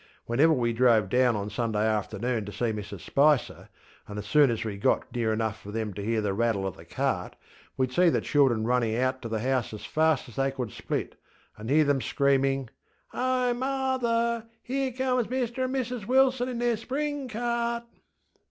[0.25, 3.69] Whenever we drove down on Sunday afternoon to see Mrs Spicer,
[4.07, 6.75] and as soon as we got near enough for them to hear the rattle of
[6.75, 7.35] the cart,
[7.77, 11.21] weŌĆÖd see the children running to the house as fast as they could split,
[11.55, 12.69] and hear them screamingŌĆö
[13.13, 14.47] ŌĆśOh, marther!
[14.63, 17.83] Here comes Mr and Mrs Wilson in their spring cart.